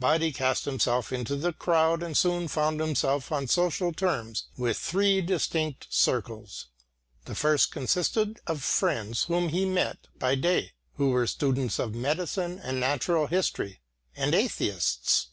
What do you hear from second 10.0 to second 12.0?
by day, who were students of